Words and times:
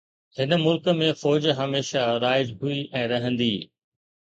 هن 0.37 0.53
ملڪ 0.61 0.89
۾ 1.01 1.11
فوج 1.21 1.47
هميشه 1.61 2.09
رائج 2.27 2.59
هئي 2.67 2.85
۽ 3.07 3.09
رهندي 3.17 3.57